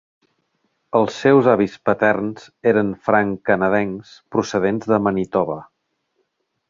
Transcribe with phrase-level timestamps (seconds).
[0.99, 5.59] Els seus avis paterns eren franc-canadencs procedents de Manitoba.